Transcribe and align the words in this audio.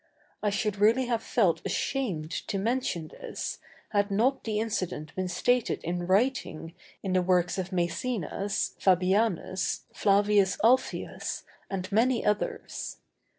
I 0.41 0.49
should 0.49 0.77
really 0.77 1.05
have 1.05 1.21
felt 1.21 1.61
ashamed 1.63 2.31
to 2.47 2.57
mention 2.57 3.09
this, 3.09 3.59
had 3.89 4.09
not 4.09 4.43
the 4.43 4.59
incident 4.59 5.13
been 5.13 5.27
stated 5.27 5.79
in 5.83 6.07
writing 6.07 6.73
in 7.03 7.13
the 7.13 7.21
works 7.21 7.59
of 7.59 7.69
Mæcenas, 7.69 8.73
Fabianus, 8.81 9.81
Flavius 9.93 10.57
Alfius, 10.63 11.43
and 11.69 11.91
many 11.91 12.25
others. 12.25 12.97